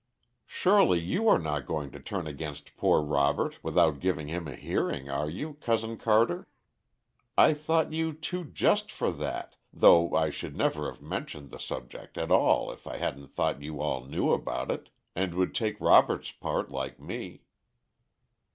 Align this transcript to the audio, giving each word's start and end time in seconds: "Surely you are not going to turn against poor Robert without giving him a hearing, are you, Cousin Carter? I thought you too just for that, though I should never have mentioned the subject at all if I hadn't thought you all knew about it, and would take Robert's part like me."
"Surely 0.47 0.97
you 0.99 1.29
are 1.29 1.37
not 1.37 1.67
going 1.67 1.91
to 1.91 1.99
turn 1.99 2.25
against 2.25 2.75
poor 2.75 3.03
Robert 3.03 3.63
without 3.63 3.99
giving 3.99 4.29
him 4.29 4.47
a 4.47 4.55
hearing, 4.55 5.11
are 5.11 5.29
you, 5.29 5.53
Cousin 5.61 5.95
Carter? 5.95 6.47
I 7.37 7.53
thought 7.53 7.93
you 7.93 8.11
too 8.11 8.45
just 8.45 8.91
for 8.91 9.11
that, 9.11 9.57
though 9.71 10.15
I 10.15 10.31
should 10.31 10.57
never 10.57 10.87
have 10.91 11.03
mentioned 11.03 11.51
the 11.51 11.59
subject 11.59 12.17
at 12.17 12.31
all 12.31 12.71
if 12.71 12.87
I 12.87 12.97
hadn't 12.97 13.27
thought 13.35 13.61
you 13.61 13.79
all 13.79 14.03
knew 14.03 14.31
about 14.31 14.71
it, 14.71 14.89
and 15.15 15.35
would 15.35 15.53
take 15.53 15.79
Robert's 15.79 16.31
part 16.31 16.71
like 16.71 16.99
me." 16.99 17.43